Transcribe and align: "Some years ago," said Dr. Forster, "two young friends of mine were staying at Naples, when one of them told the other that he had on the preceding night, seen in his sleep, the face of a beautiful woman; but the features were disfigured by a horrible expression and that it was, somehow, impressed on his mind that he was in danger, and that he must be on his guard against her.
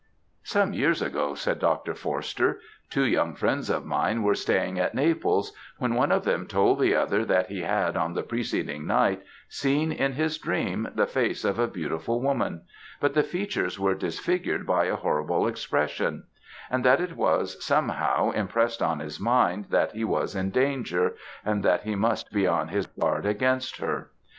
"Some 0.41 0.73
years 0.73 0.99
ago," 1.03 1.35
said 1.35 1.59
Dr. 1.59 1.93
Forster, 1.93 2.59
"two 2.89 3.05
young 3.05 3.35
friends 3.35 3.69
of 3.69 3.85
mine 3.85 4.23
were 4.23 4.33
staying 4.33 4.79
at 4.79 4.95
Naples, 4.95 5.51
when 5.77 5.93
one 5.93 6.11
of 6.11 6.23
them 6.23 6.47
told 6.47 6.79
the 6.79 6.95
other 6.95 7.23
that 7.23 7.49
he 7.49 7.61
had 7.61 7.95
on 7.95 8.15
the 8.15 8.23
preceding 8.23 8.87
night, 8.87 9.21
seen 9.47 9.91
in 9.91 10.13
his 10.13 10.37
sleep, 10.37 10.87
the 10.95 11.05
face 11.05 11.45
of 11.45 11.59
a 11.59 11.67
beautiful 11.67 12.19
woman; 12.19 12.63
but 12.99 13.13
the 13.13 13.21
features 13.21 13.79
were 13.79 13.93
disfigured 13.93 14.65
by 14.65 14.85
a 14.85 14.95
horrible 14.95 15.45
expression 15.45 16.23
and 16.71 16.83
that 16.83 16.99
it 16.99 17.15
was, 17.15 17.63
somehow, 17.63 18.31
impressed 18.31 18.81
on 18.81 19.01
his 19.01 19.19
mind 19.19 19.65
that 19.69 19.91
he 19.91 20.03
was 20.03 20.33
in 20.35 20.49
danger, 20.49 21.13
and 21.45 21.61
that 21.61 21.83
he 21.83 21.93
must 21.93 22.31
be 22.31 22.47
on 22.47 22.69
his 22.69 22.87
guard 22.87 23.27
against 23.27 23.77
her. 23.77 24.09